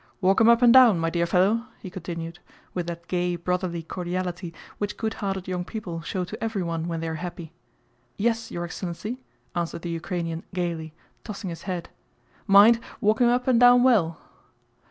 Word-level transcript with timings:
"Walk 0.19 0.41
him 0.41 0.49
up 0.49 0.63
and 0.63 0.73
down, 0.73 0.97
my 0.97 1.11
dear 1.11 1.27
fellow," 1.27 1.67
he 1.77 1.91
continued, 1.91 2.39
with 2.73 2.87
that 2.87 3.07
gay 3.07 3.35
brotherly 3.35 3.83
cordiality 3.83 4.51
which 4.79 4.97
goodhearted 4.97 5.47
young 5.47 5.63
people 5.63 6.01
show 6.01 6.23
to 6.23 6.43
everyone 6.43 6.87
when 6.87 7.01
they 7.01 7.07
are 7.07 7.13
happy. 7.21 7.53
"Yes, 8.17 8.49
your 8.49 8.65
excellency," 8.65 9.21
answered 9.53 9.83
the 9.83 9.91
Ukrainian 9.91 10.43
gaily, 10.55 10.95
tossing 11.23 11.51
his 11.51 11.61
head. 11.69 11.87
"Mind, 12.47 12.79
walk 12.99 13.21
him 13.21 13.29
up 13.29 13.47
and 13.47 13.59
down 13.59 13.83
well!" 13.83 14.17